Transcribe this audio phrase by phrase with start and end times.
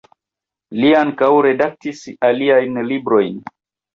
[0.77, 2.01] Li ankaŭ redaktis
[2.31, 3.37] aliajn librojn.